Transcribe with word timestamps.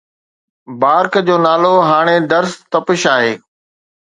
بارڪ 0.81 1.13
جو 1.27 1.35
نالو 1.45 1.73
هاڻي 1.89 2.17
درس 2.31 2.51
تپش 2.71 3.01
آهي 3.15 3.33